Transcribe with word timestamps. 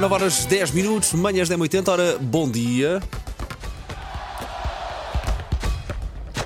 9 0.00 0.14
horas 0.14 0.46
10 0.46 0.70
minutos, 0.70 1.12
manhãs 1.12 1.48
10h80, 1.50 1.88
ora, 1.88 2.18
bom 2.18 2.50
dia. 2.50 3.02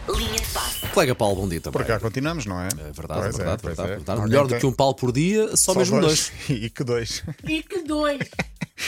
Linha 0.08 0.32
de 0.34 0.42
passe. 0.52 0.80
Colega 0.92 1.14
Paulo, 1.14 1.36
bom 1.42 1.48
dia 1.48 1.60
também. 1.60 1.78
Por 1.80 1.86
cá 1.86 2.00
continuamos, 2.00 2.46
não 2.46 2.60
é? 2.60 2.66
É 2.66 2.92
verdade, 2.92 3.20
Pois 3.20 3.36
verdade, 3.36 3.62
pois 3.62 3.76
verdade, 3.76 3.92
é. 3.92 3.96
verdade. 3.96 4.10
Alguém 4.20 4.28
Melhor 4.28 4.44
do 4.46 4.50
tem- 4.50 4.58
que 4.58 4.66
um 4.66 4.72
Paulo 4.72 4.94
por 4.94 5.12
dia, 5.12 5.48
só, 5.56 5.72
só 5.72 5.78
mesmo 5.78 6.00
dois. 6.00 6.32
E 6.50 6.68
que 6.68 6.82
dois. 6.82 7.22
E 7.44 7.62
que 7.62 7.82
dois. 7.82 8.18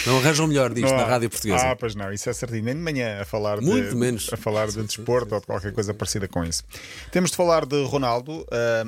Não 0.04 0.18
arranjam 0.18 0.46
melhor 0.48 0.74
disto 0.74 0.90
Não 0.90 0.96
na 0.96 1.04
rádio 1.06 1.30
portuguesa. 1.30 1.64
Ah, 1.70 1.76
pois 1.76 1.94
não, 1.94 2.12
isso 2.12 2.28
é 2.28 2.32
certinho. 2.32 2.64
Nem 2.64 2.74
de 2.74 2.80
manhã 2.80 3.20
a 3.22 3.24
falar 3.24 3.60
Muito 3.60 3.90
de, 3.90 3.94
menos. 3.96 4.28
a 4.32 4.36
falar 4.36 4.66
de 4.66 4.82
desporto 4.82 5.32
ou 5.34 5.40
de 5.40 5.46
qualquer 5.46 5.72
coisa 5.72 5.94
parecida 5.94 6.26
com 6.26 6.44
isso. 6.44 6.64
Temos 7.12 7.30
de 7.30 7.36
falar 7.36 7.64
de 7.64 7.84
Ronaldo, 7.84 8.44
ah, 8.50 8.84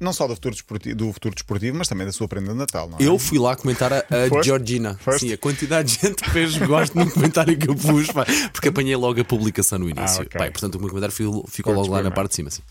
não 0.00 0.12
só 0.12 0.26
do 0.26 0.34
futuro, 0.34 0.54
desportivo, 0.54 0.96
do 0.96 1.12
futuro 1.12 1.34
desportivo, 1.34 1.76
mas 1.76 1.88
também 1.88 2.06
da 2.06 2.12
sua 2.12 2.28
prenda 2.28 2.52
de 2.52 2.58
Natal, 2.58 2.90
é? 2.98 3.04
Eu 3.04 3.18
fui 3.18 3.38
lá 3.38 3.54
comentar 3.56 3.92
a, 3.92 3.98
a 3.98 4.28
Foste? 4.28 4.46
Georgina. 4.46 4.96
Foste? 5.00 5.28
Sim, 5.28 5.32
a 5.32 5.38
quantidade 5.38 5.96
de 5.96 6.06
gente 6.06 6.22
que 6.22 6.30
fez 6.30 6.56
gosto 6.58 6.98
no 6.98 7.10
comentário 7.10 7.56
que 7.56 7.68
eu 7.68 7.74
pus, 7.74 8.06
pá, 8.08 8.24
porque 8.52 8.68
apanhei 8.68 8.96
logo 8.96 9.20
a 9.20 9.24
publicação 9.24 9.78
no 9.78 9.88
início. 9.88 10.20
Ah, 10.20 10.26
ok. 10.26 10.38
Pá, 10.38 10.46
e, 10.46 10.50
portanto, 10.50 10.74
o 10.76 10.78
meu 10.78 10.88
comentário 10.88 11.14
ficou, 11.14 11.46
ficou 11.48 11.72
logo 11.74 11.88
lá 11.88 12.02
na 12.02 12.10
primeiro. 12.10 12.14
parte 12.14 12.30
de 12.30 12.36
cima. 12.36 12.50
Sim. 12.50 12.62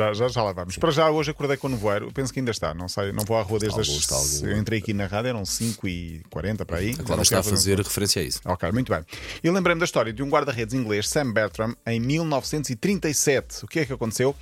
Já, 0.00 0.14
já, 0.14 0.28
já 0.28 0.42
lá 0.42 0.52
vamos. 0.52 0.78
Para 0.78 0.90
já, 0.90 1.10
hoje 1.10 1.30
acordei 1.30 1.58
com 1.58 1.66
o 1.66 1.70
nevoeiro. 1.70 2.10
Penso 2.10 2.32
que 2.32 2.38
ainda 2.38 2.50
está. 2.50 2.72
Não 2.72 2.88
sei, 2.88 3.12
não 3.12 3.22
vou 3.22 3.36
à 3.36 3.42
rua 3.42 3.58
desde 3.58 3.78
Algum, 3.78 3.92
as. 3.98 4.12
algum. 4.12 4.50
Eu 4.50 4.56
entrei 4.56 4.78
aqui 4.78 4.94
na 4.94 5.06
rádio, 5.06 5.28
eram 5.28 5.42
5h40 5.42 6.64
para 6.64 6.78
aí. 6.78 6.88
A 6.88 6.92
Já 6.92 6.96
Cláudia 6.96 7.16
não 7.16 7.22
está 7.22 7.38
a 7.40 7.42
fazer 7.42 7.78
referência 7.78 8.22
a 8.22 8.24
isso. 8.24 8.40
Ok, 8.46 8.72
muito 8.72 8.90
bem. 8.90 9.04
Eu 9.44 9.52
lembrei-me 9.52 9.78
da 9.78 9.84
história 9.84 10.10
de 10.10 10.22
um 10.22 10.30
guarda-redes 10.30 10.72
inglês, 10.72 11.06
Sam 11.06 11.32
Bertram, 11.32 11.76
em 11.86 12.00
1937. 12.00 13.64
O 13.64 13.68
que 13.68 13.80
é 13.80 13.84
que 13.84 13.92
aconteceu? 13.92 14.34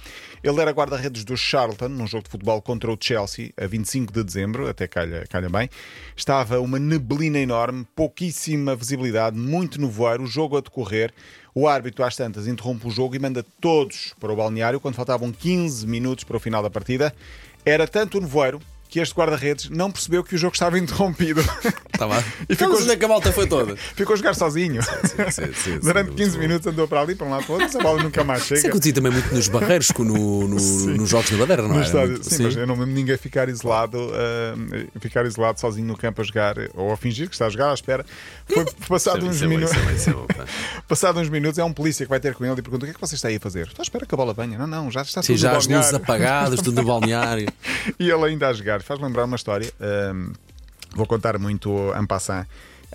Ele 0.44 0.60
era 0.60 0.70
guarda-redes 0.70 1.24
do 1.24 1.36
Charlton, 1.36 1.88
num 1.88 2.06
jogo 2.06 2.24
de 2.24 2.30
futebol 2.30 2.62
contra 2.62 2.92
o 2.92 2.96
Chelsea, 3.00 3.50
a 3.60 3.66
25 3.66 4.12
de 4.12 4.22
dezembro, 4.22 4.68
até 4.68 4.86
calha, 4.86 5.26
calha 5.28 5.48
bem. 5.48 5.68
Estava 6.16 6.60
uma 6.60 6.78
neblina 6.78 7.38
enorme, 7.38 7.84
pouquíssima 7.96 8.76
visibilidade, 8.76 9.36
muito 9.36 9.80
nevoeiro, 9.80 10.22
o 10.22 10.26
jogo 10.26 10.56
a 10.56 10.60
decorrer. 10.60 11.12
O 11.60 11.66
árbitro, 11.66 12.04
às 12.04 12.14
tantas, 12.14 12.46
interrompe 12.46 12.86
o 12.86 12.90
jogo 12.90 13.16
e 13.16 13.18
manda 13.18 13.44
todos 13.60 14.14
para 14.20 14.32
o 14.32 14.36
balneário 14.36 14.78
quando 14.78 14.94
faltavam 14.94 15.32
15 15.32 15.88
minutos 15.88 16.22
para 16.22 16.36
o 16.36 16.40
final 16.40 16.62
da 16.62 16.70
partida. 16.70 17.12
Era 17.66 17.84
tanto 17.84 18.18
o 18.18 18.20
nevoeiro 18.20 18.60
que 18.88 19.00
este 19.00 19.14
guarda-redes 19.14 19.68
não 19.70 19.90
percebeu 19.90 20.24
que 20.24 20.34
o 20.34 20.38
jogo 20.38 20.54
estava 20.54 20.78
interrompido. 20.78 21.40
Está 21.92 22.06
bem? 22.06 22.18
E 22.48 22.52
E 22.52 22.56
ficou- 22.56 22.76
onde 22.76 22.90
é 22.90 22.96
que 22.96 23.04
a 23.04 23.08
malta 23.08 23.32
foi 23.32 23.46
toda? 23.46 23.76
Ficou 23.94 24.14
a 24.14 24.16
jogar 24.16 24.34
sozinho. 24.34 24.80
sim, 24.82 25.52
sim, 25.52 25.78
Durante 25.80 26.10
sim, 26.10 26.14
15 26.16 26.30
muito 26.30 26.38
minutos 26.48 26.66
andou 26.66 26.86
para 26.88 27.00
ali, 27.02 27.14
para 27.14 27.26
um 27.26 27.30
lado 27.30 27.42
para 27.44 27.50
o 27.50 27.52
outro, 27.54 27.66
essa 27.68 27.78
bola 27.80 28.02
nunca 28.02 28.24
mais 28.24 28.42
Isso 28.42 28.56
chega. 28.56 28.68
acontecia 28.68 28.92
também 28.94 29.12
muito 29.12 29.34
nos 29.34 29.48
barreiros, 29.48 29.88
no, 29.98 30.48
no- 30.48 30.56
nos 30.96 31.08
jogos 31.10 31.30
da 31.30 31.36
Madeira, 31.36 31.62
não 31.62 31.74
é? 31.82 32.06
Muito- 32.06 32.24
sim, 32.30 32.44
mas 32.44 32.56
eu 32.56 32.66
não 32.66 32.74
me 32.76 32.80
lembro 32.80 32.94
de 32.94 33.00
ninguém 33.00 33.16
ficar 33.18 33.48
isolado, 33.48 34.10
ah, 34.14 34.98
ficar 35.00 35.26
isolado 35.26 35.60
sozinho 35.60 35.86
no 35.86 35.96
campo 35.96 36.20
a 36.20 36.24
jogar, 36.24 36.54
ou 36.74 36.92
a 36.92 36.96
fingir 36.96 37.28
que 37.28 37.34
está 37.34 37.46
a 37.46 37.50
jogar 37.50 37.70
à 37.70 37.74
espera. 37.74 38.06
Foi 38.46 38.64
passado 38.88 39.26
uns 39.26 39.36
Isso 39.36 39.44
é 39.44 39.48
minutos. 39.48 39.76
isso 39.76 39.88
é 39.88 39.92
isso 39.94 40.10
é. 40.10 40.80
Passado 40.86 41.20
uns 41.20 41.28
minutos, 41.28 41.58
é 41.58 41.64
um 41.64 41.72
polícia 41.72 42.06
que 42.06 42.10
vai 42.10 42.20
ter 42.20 42.34
com 42.34 42.44
ele 42.44 42.54
e 42.58 42.62
pergunta: 42.62 42.84
o 42.84 42.86
que 42.86 42.92
é 42.92 42.94
que 42.94 43.00
você 43.00 43.16
está 43.16 43.28
aí 43.28 43.36
a 43.36 43.40
fazer? 43.40 43.66
Estou 43.66 43.82
à 43.82 43.84
espera 43.84 44.06
que 44.06 44.14
a 44.14 44.16
bola 44.16 44.32
venha. 44.32 44.56
Não, 44.56 44.66
não, 44.66 44.90
já 44.90 45.02
está 45.02 45.20
Sim, 45.22 45.32
tudo 45.34 45.42
já 45.42 45.50
no 45.52 45.58
as 45.58 45.66
luzes 45.66 45.94
apagadas, 45.94 46.60
tudo 46.62 46.80
no 46.80 46.86
balneário. 46.86 47.48
E 47.98 48.08
ele 48.10 48.24
ainda 48.24 48.48
a 48.48 48.52
jogar. 48.52 48.77
Faz 48.82 49.00
lembrar 49.00 49.24
uma 49.24 49.36
história. 49.36 49.72
ahm, 49.80 50.32
vou 50.94 51.06
contar 51.06 51.38
muito 51.38 51.92
en 51.94 52.06
passant. 52.06 52.46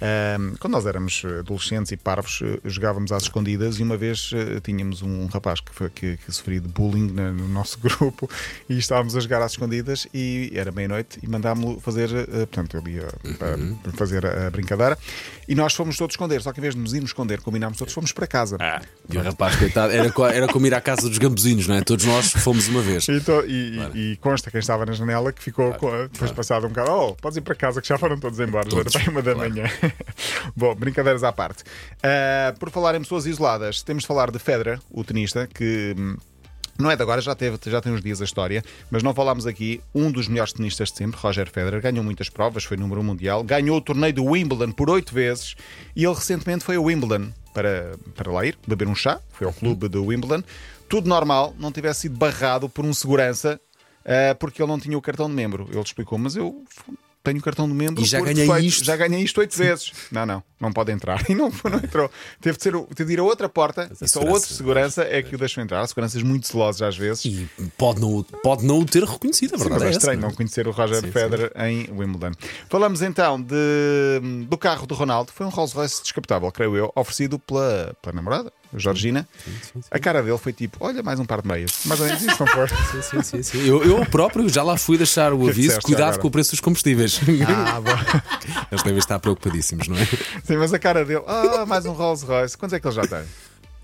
Ahm, 0.01 0.55
quando 0.59 0.73
nós 0.73 0.85
éramos 0.85 1.21
adolescentes 1.39 1.91
e 1.91 1.97
parvos, 1.97 2.39
eh, 2.43 2.59
jogávamos 2.65 3.11
às 3.11 3.23
escondidas 3.23 3.77
e 3.79 3.83
uma 3.83 3.95
vez 3.95 4.31
eh, 4.33 4.59
tínhamos 4.59 5.01
um 5.03 5.27
rapaz 5.27 5.59
que, 5.59 5.73
foi, 5.73 5.89
que, 5.89 6.17
que 6.17 6.31
sofria 6.31 6.59
de 6.59 6.67
bullying 6.67 7.11
na- 7.11 7.31
no 7.31 7.47
nosso 7.47 7.77
grupo 7.83 8.27
e 8.67 8.77
estávamos 8.77 9.15
a 9.15 9.19
jogar 9.19 9.41
às 9.43 9.51
escondidas 9.51 10.07
e 10.13 10.51
era 10.55 10.71
meia-noite 10.71 11.19
e 11.21 11.27
mandámos-lo 11.27 11.79
fazer, 11.79 12.09
eh, 12.11 12.25
portanto, 12.47 12.75
ele 12.77 12.95
ia 12.95 13.07
para 13.37 13.55
fazer 13.93 14.25
a, 14.25 14.49
brincadeira 14.49 14.97
e 15.47 15.53
nós 15.53 15.73
fomos 15.75 15.95
todos 15.95 16.13
esconder, 16.15 16.41
só 16.41 16.51
que 16.51 16.59
em 16.59 16.63
vez 16.63 16.73
de 16.73 16.81
nos 16.81 16.93
irmos 16.93 17.11
esconder, 17.11 17.39
combinámos 17.41 17.77
todos, 17.77 17.93
fomos 17.93 18.11
para 18.11 18.25
casa. 18.25 18.57
Ah, 18.59 18.81
e 19.09 19.17
o 19.17 19.21
rapaz, 19.21 19.55
coitado, 19.57 19.93
era, 19.93 20.11
era 20.33 20.47
como 20.47 20.65
ir 20.65 20.73
à 20.73 20.81
casa 20.81 21.07
dos 21.07 21.17
gambuzinhos, 21.19 21.67
não 21.67 21.75
é? 21.75 21.81
Todos 21.83 22.05
nós 22.05 22.31
fomos 22.31 22.67
uma 22.67 22.81
vez. 22.81 23.07
E, 23.07 23.19
to- 23.21 23.43
e- 23.45 23.79
e- 23.93 24.13
e 24.13 24.17
consta 24.17 24.49
quem 24.49 24.59
estava 24.59 24.85
na 24.85 24.93
janela 24.93 25.31
que 25.31 25.41
ficou 25.43 25.71
a- 25.71 26.07
depois 26.11 26.31
passado 26.31 26.65
um 26.65 26.69
bocado, 26.69 26.91
oh, 26.91 27.15
podes 27.15 27.37
ir 27.37 27.41
para 27.41 27.53
casa 27.55 27.79
que 27.81 27.87
já 27.87 27.97
foram 27.97 28.17
todos 28.19 28.39
embora, 28.39 28.67
já 28.69 28.77
era 28.77 28.83
Todos, 28.89 28.93
bem 29.05 29.09
uma 29.09 29.21
da 29.21 29.33
claro. 29.35 29.49
manhã. 29.49 29.63
Bom, 30.55 30.73
brincadeiras 30.75 31.23
à 31.23 31.31
parte. 31.31 31.63
Ah, 32.01 32.53
por 32.59 32.69
falar 32.69 32.95
em 32.95 32.99
pessoas 32.99 33.25
isoladas, 33.25 33.81
temos 33.81 34.03
de 34.03 34.07
falar 34.07 34.31
de 34.31 34.39
Federer, 34.39 34.79
o 34.89 35.03
tenista, 35.03 35.47
que. 35.47 35.95
hum, 35.97 36.17
Não 36.79 36.89
é 36.89 36.95
de 36.95 37.01
agora, 37.03 37.21
já, 37.21 37.35
teve, 37.35 37.57
já 37.65 37.79
tem 37.81 37.91
uns 37.91 38.01
dias 38.01 38.21
a 38.21 38.25
história, 38.25 38.63
mas 38.89 39.03
não 39.03 39.13
falámos 39.13 39.45
aqui. 39.45 39.81
Um 39.93 40.11
dos 40.11 40.27
melhores 40.27 40.53
tenistas 40.53 40.91
de 40.91 40.97
sempre, 40.97 41.19
Roger 41.19 41.49
Federer, 41.49 41.81
ganhou 41.81 42.03
muitas 42.03 42.29
provas, 42.29 42.63
foi 42.63 42.77
número 42.77 43.01
um 43.01 43.03
mundial, 43.03 43.43
ganhou 43.43 43.77
o 43.77 43.81
torneio 43.81 44.13
do 44.13 44.25
Wimbledon 44.25 44.71
por 44.71 44.89
oito 44.89 45.13
vezes 45.13 45.55
e 45.95 46.03
ele 46.03 46.15
recentemente 46.15 46.63
foi 46.63 46.75
a 46.75 46.81
Wimbledon 46.81 47.31
para, 47.53 47.95
para 48.15 48.31
lá 48.31 48.45
ir, 48.45 48.57
beber 48.67 48.87
um 48.87 48.95
chá, 48.95 49.19
foi 49.31 49.45
ao 49.45 49.53
clube 49.53 49.87
do 49.87 50.05
Wimbledon. 50.05 50.43
Tudo 50.89 51.07
normal, 51.07 51.55
não 51.59 51.71
tivesse 51.71 52.01
sido 52.01 52.17
barrado 52.17 52.67
por 52.67 52.83
um 52.85 52.93
segurança 52.93 53.59
ah, 54.05 54.35
porque 54.35 54.61
ele 54.61 54.69
não 54.71 54.79
tinha 54.79 54.97
o 54.97 55.01
cartão 55.01 55.29
de 55.29 55.35
membro. 55.35 55.67
Ele 55.71 55.79
explicou, 55.79 56.17
mas 56.17 56.35
eu 56.35 56.63
tenho 57.23 57.39
o 57.39 57.41
cartão 57.41 57.67
de 57.67 57.73
membro 57.73 58.03
E 58.03 58.05
já 58.05 58.19
ganhei 58.19 58.45
defeito. 58.45 58.65
isto. 58.65 58.83
Já 58.83 58.95
ganhei 58.97 59.21
isto 59.23 59.37
oito 59.39 59.57
vezes. 59.57 59.91
Não, 60.11 60.25
não, 60.25 60.43
não 60.59 60.71
pode 60.73 60.91
entrar. 60.91 61.23
E 61.29 61.33
não, 61.35 61.49
não 61.49 61.77
entrou. 61.77 62.11
Teve 62.41 62.57
de, 62.57 62.63
ser, 62.63 62.73
teve 62.95 63.07
de 63.07 63.13
ir 63.13 63.19
a 63.19 63.23
outra 63.23 63.47
porta 63.47 63.89
a 63.89 64.05
e 64.05 64.07
só 64.07 64.19
outro 64.21 64.53
segurança 64.53 65.03
é 65.03 65.21
que 65.23 65.33
o 65.35 65.37
deixou 65.37 65.63
entrar. 65.63 65.79
Há 65.81 65.87
seguranças 65.87 66.21
muito 66.21 66.47
celosos 66.47 66.81
às 66.81 66.97
vezes. 66.97 67.25
E 67.25 67.47
pode 67.77 68.01
não, 68.01 68.17
o- 68.17 68.23
pode 68.23 68.65
não 68.65 68.79
o 68.79 68.85
ter 68.85 69.03
reconhecido, 69.03 69.55
a 69.55 69.57
Sim, 69.57 69.63
verdade 69.63 69.73
mas 69.73 69.83
é 69.83 69.85
é 69.85 69.89
essa, 69.89 69.97
estranho 69.99 70.19
não 70.19 70.27
é? 70.27 70.29
não 70.31 70.35
conhecer 70.35 70.67
o 70.67 70.71
Roger 70.71 71.01
Sim, 71.01 71.11
Federer 71.11 71.51
em 71.57 71.89
Wimbledon. 71.91 72.31
Falamos 72.69 73.01
então 73.01 73.41
de- 73.41 74.45
do 74.47 74.57
carro 74.57 74.85
do 74.85 74.93
Ronaldo. 74.93 75.31
Foi 75.31 75.45
um 75.45 75.49
Rolls 75.49 75.73
Royce 75.75 76.01
descapotável, 76.03 76.51
creio 76.51 76.75
eu, 76.75 76.91
oferecido 76.95 77.39
pela, 77.39 77.95
pela 78.01 78.13
namorada, 78.15 78.51
Georgina. 78.79 79.27
A 79.91 79.99
cara 79.99 80.21
dele 80.21 80.37
foi 80.37 80.53
tipo: 80.53 80.77
olha, 80.79 81.01
mais 81.03 81.19
um 81.19 81.25
par 81.25 81.41
de 81.41 81.47
meias. 81.47 81.71
Mais 81.85 81.99
ou 81.99 82.05
menos 82.05 82.21
isso, 82.21 82.35
não 82.39 82.47
foi? 82.47 82.67
Sim, 83.01 83.21
sim, 83.21 83.43
sim. 83.43 83.67
Eu, 83.67 83.83
eu 83.83 84.05
próprio 84.05 84.47
já 84.49 84.63
lá 84.63 84.77
fui 84.77 84.97
deixar 84.97 85.33
o 85.33 85.47
aviso: 85.49 85.79
cuidado 85.81 86.03
agora? 86.03 86.21
com 86.21 86.27
o 86.27 86.31
preço 86.31 86.51
dos 86.51 86.59
combustíveis. 86.59 87.19
Ah, 87.47 87.79
bom. 87.79 87.91
Eles 88.71 88.83
devem 88.83 88.99
estar 88.99 89.19
preocupadíssimos, 89.19 89.87
não 89.87 89.97
é? 89.97 90.05
Sim, 90.43 90.57
mas 90.57 90.73
a 90.73 90.79
cara 90.79 91.05
dele: 91.05 91.23
ah, 91.27 91.65
mais 91.65 91.85
um 91.85 91.91
Rolls 91.91 92.25
Royce. 92.25 92.57
Quantos 92.57 92.73
é 92.73 92.79
que 92.79 92.87
ele 92.87 92.95
já 92.95 93.07
tem? 93.07 93.23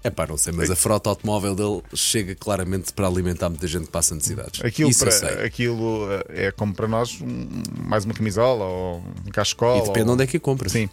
É 0.03 0.09
pá, 0.09 0.25
não 0.25 0.37
sei, 0.37 0.53
mas 0.53 0.71
a 0.71 0.75
frota 0.75 1.09
automóvel 1.09 1.53
dele 1.53 1.81
chega 1.93 2.33
claramente 2.33 2.93
para 2.93 3.05
alimentar 3.05 3.49
muita 3.49 3.67
gente 3.67 3.85
que 3.85 3.91
passa 3.91 4.15
necessidades. 4.15 4.63
Aquilo, 4.63 4.89
Isso 4.89 5.05
para, 5.05 5.43
aquilo 5.45 6.07
eh, 6.11 6.47
é 6.47 6.51
como 6.51 6.73
para 6.73 6.87
nós 6.87 7.19
um- 7.21 7.47
mais 7.83 8.05
uma 8.05 8.13
camisola 8.13 8.63
ou 8.63 9.03
um 9.27 9.31
cachecol. 9.31 9.79
E 9.79 9.87
depende 9.87 10.07
ou... 10.07 10.13
onde 10.13 10.23
é 10.23 10.27
que 10.27 10.37
a 10.37 10.39
compras. 10.39 10.71
Sim, 10.71 10.89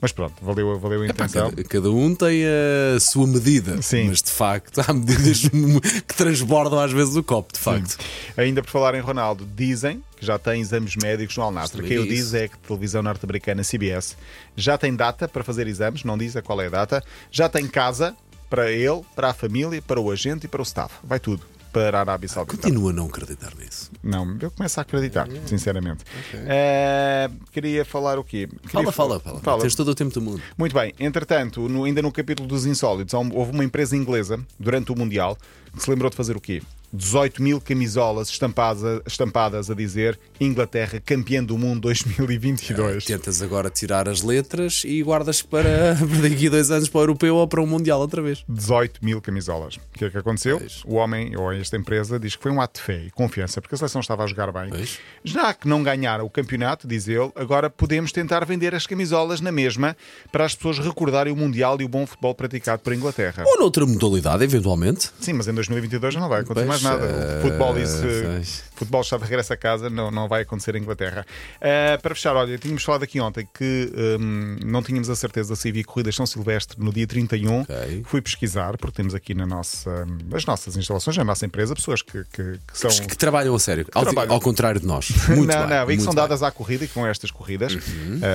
mas 0.00 0.12
pronto, 0.12 0.34
valeu, 0.42 0.78
valeu 0.78 1.02
a 1.02 1.06
intenção. 1.06 1.50
cada, 1.50 1.64
cada 1.64 1.90
um 1.90 2.14
tem 2.14 2.42
a 2.44 3.00
sua 3.00 3.26
medida, 3.26 3.80
Sim. 3.80 4.08
mas 4.08 4.20
de 4.22 4.30
facto 4.30 4.82
há 4.86 4.92
medidas 4.92 5.42
que 6.06 6.14
transbordam 6.14 6.78
às 6.78 6.92
vezes 6.92 7.16
o 7.16 7.22
copo, 7.22 7.54
de 7.54 7.58
facto. 7.60 7.96
Ainda 8.36 8.62
por 8.62 8.70
falar 8.70 8.94
em 8.94 9.00
Ronaldo, 9.00 9.48
dizem 9.56 10.02
que 10.16 10.26
já 10.26 10.38
tem 10.38 10.60
exames 10.60 10.94
médicos 10.96 11.36
no 11.36 11.44
Al-Nassr. 11.44 11.76
Também 11.76 11.88
Quem 11.88 11.98
o 11.98 12.06
diz 12.06 12.34
é 12.34 12.48
que 12.48 12.54
a 12.54 12.66
televisão 12.68 13.02
norte-americana 13.02 13.62
CBS 13.64 14.16
já 14.54 14.76
tem 14.76 14.94
data 14.94 15.26
para 15.26 15.42
fazer 15.42 15.66
exames, 15.66 16.04
não 16.04 16.18
diz 16.18 16.36
a 16.36 16.42
qual 16.42 16.60
é 16.60 16.66
a 16.66 16.70
data, 16.70 17.02
já 17.30 17.48
tem 17.48 17.66
casa 17.66 18.14
para 18.52 18.70
ele, 18.70 19.00
para 19.16 19.30
a 19.30 19.32
família, 19.32 19.80
para 19.80 19.98
o 19.98 20.10
agente 20.10 20.44
e 20.44 20.48
para 20.48 20.60
o 20.60 20.62
staff. 20.62 20.94
Vai 21.02 21.18
tudo 21.18 21.42
para 21.72 21.96
a 21.96 22.00
Arábia 22.00 22.28
Saudita. 22.28 22.58
Continua 22.58 22.90
a 22.90 22.92
não 22.92 23.06
acreditar 23.06 23.50
nisso. 23.56 23.90
Não, 24.02 24.36
eu 24.38 24.50
começo 24.50 24.78
a 24.78 24.82
acreditar, 24.82 25.26
sinceramente. 25.46 26.04
Eh, 26.34 27.30
queria 27.50 27.82
falar 27.82 28.18
o 28.18 28.24
quê? 28.24 28.46
Queria 28.68 28.92
Fala, 28.92 29.18
fala, 29.18 29.40
fala, 29.40 29.62
Tens 29.62 29.74
todo 29.74 29.88
o 29.88 29.94
tempo 29.94 30.12
do 30.12 30.20
mundo. 30.20 30.42
Muito 30.58 30.74
bem, 30.74 30.92
entretanto, 31.00 31.66
no- 31.66 31.84
ainda 31.84 32.02
no 32.02 32.12
capítulo 32.12 32.46
dos 32.46 32.66
insólitos, 32.66 33.14
houve 33.14 33.52
uma 33.52 33.64
empresa 33.64 33.96
inglesa, 33.96 34.38
durante 34.60 34.92
o 34.92 34.98
Mundial, 34.98 35.34
que 35.74 35.82
se 35.82 35.88
lembrou 35.88 36.10
de 36.10 36.16
fazer 36.16 36.36
o 36.36 36.40
quê? 36.42 36.60
18 36.92 37.42
mil 37.42 37.60
camisolas 37.60 38.28
estampadas, 38.28 39.00
estampadas 39.06 39.70
a 39.70 39.74
dizer 39.74 40.18
Inglaterra 40.38 41.00
campeã 41.00 41.42
do 41.42 41.56
mundo 41.56 41.80
2022. 41.80 43.04
Tentas 43.06 43.40
agora 43.40 43.70
tirar 43.70 44.08
as 44.08 44.22
letras 44.22 44.82
e 44.84 45.02
guardas 45.02 45.40
para, 45.40 45.96
para 45.96 46.28
daqui 46.28 46.48
a 46.48 46.50
dois 46.50 46.70
anos 46.70 46.88
para 46.88 46.98
o 46.98 47.02
europeu 47.02 47.36
ou 47.36 47.48
para 47.48 47.62
o 47.62 47.66
mundial 47.66 48.00
outra 48.00 48.20
vez. 48.20 48.44
18 48.46 49.02
mil 49.02 49.22
camisolas. 49.22 49.76
O 49.76 49.80
que 49.98 50.04
é 50.04 50.10
que 50.10 50.18
aconteceu? 50.18 50.58
Pois. 50.58 50.82
O 50.84 50.96
homem, 50.96 51.34
ou 51.36 51.50
esta 51.52 51.76
empresa, 51.76 52.18
diz 52.18 52.36
que 52.36 52.42
foi 52.42 52.52
um 52.52 52.60
ato 52.60 52.80
de 52.80 52.86
fé 52.86 53.04
e 53.06 53.10
confiança, 53.10 53.62
porque 53.62 53.74
a 53.74 53.78
seleção 53.78 54.00
estava 54.00 54.24
a 54.24 54.26
jogar 54.26 54.52
bem. 54.52 54.68
Pois. 54.68 54.98
Já 55.24 55.54
que 55.54 55.66
não 55.66 55.82
ganharam 55.82 56.26
o 56.26 56.30
campeonato, 56.30 56.86
diz 56.86 57.08
ele, 57.08 57.32
agora 57.34 57.70
podemos 57.70 58.12
tentar 58.12 58.44
vender 58.44 58.74
as 58.74 58.86
camisolas 58.86 59.40
na 59.40 59.50
mesma 59.50 59.96
para 60.30 60.44
as 60.44 60.54
pessoas 60.54 60.78
recordarem 60.78 61.32
o 61.32 61.36
Mundial 61.36 61.80
e 61.80 61.84
o 61.84 61.88
bom 61.88 62.06
futebol 62.06 62.34
praticado 62.34 62.82
por 62.82 62.92
Inglaterra. 62.92 63.44
Ou 63.46 63.58
noutra 63.58 63.86
modalidade, 63.86 64.44
eventualmente. 64.44 65.10
Sim, 65.18 65.32
mas 65.34 65.48
em 65.48 65.54
2022 65.54 66.14
já 66.14 66.20
não 66.20 66.28
vai 66.28 66.42
acontecer 66.42 66.66
mais 66.66 66.81
nada. 66.82 67.38
O 67.38 67.42
futebol 67.42 67.74
disse. 67.74 68.04
eh, 68.04 68.22
pois. 68.36 68.72
Futebol 68.74 69.00
está 69.02 69.16
de 69.16 69.22
regresso 69.24 69.52
a 69.52 69.56
casa, 69.56 69.88
não, 69.88 70.10
não 70.10 70.26
vai 70.28 70.42
acontecer 70.42 70.74
em 70.74 70.80
Inglaterra. 70.80 71.24
Uh, 71.58 72.00
para 72.02 72.14
fechar, 72.14 72.34
olha, 72.34 72.58
tínhamos 72.58 72.82
falado 72.82 73.04
aqui 73.04 73.20
ontem 73.20 73.46
que 73.54 73.92
um, 74.20 74.56
não 74.64 74.82
tínhamos 74.82 75.08
a 75.08 75.14
certeza 75.14 75.54
se 75.54 75.68
havia 75.68 75.84
corridas 75.84 76.16
São 76.16 76.26
Silvestre 76.26 76.82
no 76.82 76.92
dia 76.92 77.06
31. 77.06 77.60
Ok. 77.60 78.02
Fui 78.06 78.20
pesquisar, 78.20 78.76
porque 78.78 78.96
temos 78.96 79.14
aqui 79.14 79.34
na 79.34 79.46
nossa, 79.46 80.04
nas 80.28 80.44
nossas 80.44 80.76
instalações, 80.76 81.16
na 81.16 81.22
nossa 81.22 81.46
empresa, 81.46 81.74
pessoas 81.74 82.02
que, 82.02 82.24
que, 82.32 82.58
que 82.66 82.78
são. 82.78 82.90
Que 82.90 83.16
trabalham 83.16 83.54
a 83.54 83.58
sério, 83.58 83.86
ao, 83.94 84.02
trabalham. 84.02 84.32
ao 84.32 84.40
contrário 84.40 84.80
de 84.80 84.86
nós. 84.86 85.10
Muito 85.28 85.46
não, 85.54 85.60
bem, 85.68 85.78
não, 85.78 85.90
e 85.90 85.96
que 85.96 86.02
são 86.02 86.12
bem. 86.12 86.22
dadas 86.22 86.42
à 86.42 86.50
corrida 86.50 86.84
e 86.84 86.88
com 86.88 87.06
estas 87.06 87.30
corridas. 87.30 87.74
Uh, 87.74 87.78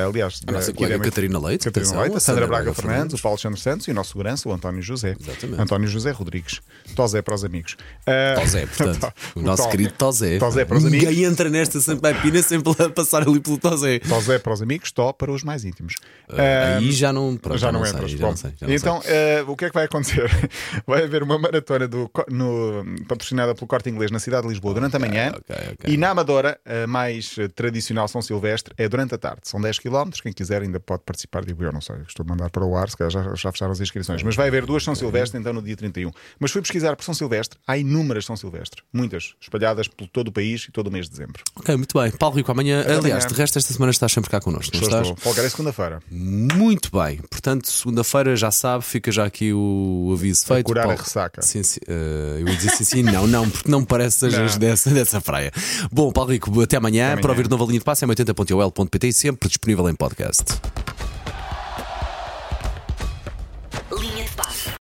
aliás, 0.10 0.42
A 0.48 0.52
nossa 0.52 0.72
aqui 0.72 0.78
colega 0.78 1.04
Catarina 1.04 1.40
Leite, 1.40 1.66
Catarina 1.66 1.92
atenção, 1.92 2.02
Leite, 2.04 2.18
a 2.18 2.20
Sandra 2.20 2.48
Braga 2.48 2.64
Braga 2.64 2.74
Fernandes, 2.76 2.96
Fernandes. 2.96 3.20
o 3.20 3.22
Paulo 3.22 3.34
Alexandre 3.34 3.60
Santos 3.60 3.88
e 3.88 3.92
o 3.92 3.94
nosso 3.94 4.12
segurança, 4.12 4.48
o 4.48 4.54
António 4.54 4.82
José. 4.82 5.16
Exatamente. 5.20 5.62
António 5.62 5.88
José 5.90 6.12
Rodrigues. 6.12 6.62
Tosé 6.96 7.22
para 7.22 7.36
os 7.36 7.44
amigos. 7.44 7.74
Uh, 8.08 8.37
Tozé, 8.42 8.66
portanto. 8.76 9.14
o 9.36 9.42
nosso 9.42 9.64
Tó- 9.64 9.70
querido 9.70 9.94
Tozé. 9.94 10.38
Tozé 10.40 10.66
para 10.66 10.78
os 10.78 10.86
amigos. 10.86 11.08
Ninguém 11.08 11.24
entra 11.26 11.50
nesta 11.50 11.80
sempre 11.82 12.12
a 12.12 12.16
pina 12.16 12.42
sempre 12.42 12.72
a 12.84 12.90
passar 12.90 13.28
ali 13.28 13.40
pelo 13.40 13.58
Tozé. 13.58 14.00
Tosé 14.00 14.40
para 14.40 14.54
os 14.54 14.62
amigos, 14.62 14.92
Tó 14.92 15.12
para 15.14 15.32
os 15.32 15.44
mais 15.44 15.64
íntimos. 15.66 15.96
Uh, 16.30 16.78
aí 16.78 16.92
já 16.92 17.12
não, 17.14 17.36
pronto, 17.38 17.58
já 17.58 17.72
não, 17.72 17.84
sei, 17.86 17.94
entras. 17.94 18.12
já 18.12 18.18
Bom, 18.18 18.30
não 18.30 18.38
sei, 18.38 18.52
já 18.60 18.68
não 18.68 18.74
então, 18.74 19.02
sei. 19.02 19.12
eh, 19.14 19.44
o 19.48 19.56
que 19.56 19.66
é 19.66 19.70
que 19.70 19.74
vai 19.74 19.86
acontecer? 19.86 20.30
Vai 20.86 21.04
haver 21.04 21.24
uma 21.24 21.38
maratona 21.38 21.88
do, 21.88 22.10
no, 22.30 22.84
patrocinada 23.08 23.54
pelo 23.56 23.68
Corte 23.68 23.90
Inglês 23.90 24.12
na 24.12 24.20
cidade 24.20 24.44
de 24.44 24.50
Lisboa 24.50 24.74
durante 24.74 24.96
a 24.96 25.00
manhã. 25.00 25.32
ok, 25.36 25.56
ok. 25.74 25.94
E 25.94 25.98
na 25.98 26.10
Amadora, 26.10 26.60
a 26.66 26.88
mais 26.88 27.36
eh, 27.38 27.48
tradicional 27.48 28.08
São 28.08 28.22
Silvestre, 28.22 28.74
é 28.78 28.88
durante 28.88 29.16
a 29.16 29.18
tarde. 29.18 29.42
São 29.44 29.60
10 29.60 29.80
km. 29.80 30.10
Quem 30.22 30.32
quiser 30.34 30.62
ainda 30.62 30.80
pode 30.80 31.04
participar. 31.04 31.44
Digo 31.46 31.64
eu, 31.64 31.72
não 31.72 31.82
sei. 31.82 31.96
Estou 32.08 32.26
a 32.26 32.30
mandar 32.30 32.50
para 32.50 32.64
o 32.66 32.76
ar, 32.76 32.90
se 32.90 32.98
calhar 32.98 33.12
já, 33.12 33.36
já 33.36 33.52
fecharam 33.52 33.72
as 33.72 33.80
inscrições. 33.80 34.22
Mas 34.24 34.36
vai 34.36 34.48
haver 34.48 34.66
duas 34.66 34.84
São 34.84 34.96
Silvestre 34.96 35.40
então 35.40 35.52
no 35.54 35.62
dia 35.62 35.76
31. 35.76 36.12
Mas 36.40 36.52
fui 36.52 36.62
pesquisar 36.62 36.96
por 36.96 37.04
São 37.04 37.14
Silvestre. 37.14 37.60
Há 37.68 37.78
inúmeras 37.78 38.26
São 38.28 38.36
Silvestre. 38.36 38.84
Muitas. 38.92 39.34
Espalhadas 39.42 39.88
por 39.88 40.08
todo 40.08 40.28
o 40.28 40.32
país 40.32 40.66
e 40.68 40.72
todo 40.72 40.88
o 40.88 40.92
mês 40.92 41.06
de 41.06 41.12
dezembro. 41.12 41.44
Ok, 41.56 41.76
muito 41.78 41.98
bem. 41.98 42.12
Paulo 42.12 42.36
Rico, 42.36 42.52
amanhã. 42.52 42.82
Aliás, 42.82 43.00
amanhã. 43.00 43.20
de 43.20 43.34
resto, 43.34 43.58
esta 43.58 43.74
semana 43.74 43.92
estás 43.92 44.12
sempre 44.12 44.30
cá 44.30 44.42
connosco, 44.42 44.76
não 44.76 44.84
estás? 44.84 45.08
estou. 45.08 45.16
Folgar 45.16 45.46
é 45.46 45.50
segunda-feira. 45.50 46.00
Muito 46.12 46.92
bem. 46.92 47.18
Portanto, 47.30 47.70
segunda-feira 47.70 48.36
já 48.36 48.52
sabe, 48.52 48.84
fica 48.84 49.12
já 49.12 49.26
aqui 49.26 49.54
o 49.54 50.12
aviso 50.14 50.46
feito. 50.46 50.66
curar 50.66 50.84
a 50.84 50.88
Paulo. 50.88 51.02
ressaca. 51.02 51.42
Sim, 51.42 51.64
sim, 51.64 51.80
eh, 51.88 52.38
eu 52.42 52.48
ia 52.48 52.56
dizer 52.56 52.72
sim, 52.72 52.84
sim, 52.84 53.04
não, 53.04 53.26
não, 53.26 53.50
porque 53.50 53.72
não 53.72 53.84
parece 53.84 54.18
sejas 54.18 54.58
dessa, 54.58 54.90
dessa 54.90 55.22
praia. 55.22 55.52
Bom, 55.92 56.12
Paulo 56.12 56.32
Rico, 56.32 56.62
até 56.62 56.78
amanhã. 56.78 57.08
amanhã. 57.08 57.22
Para 57.22 57.32
ouvir 57.32 57.50
nova 57.50 57.66
linha 57.66 57.80
de 57.80 57.86
passe 57.86 58.04
é 58.04 58.08
80.ol.pt 58.08 59.08
e 59.08 59.14
sempre 59.14 59.48
disponível 59.48 59.90
em 59.90 59.96
podcast. 59.96 60.44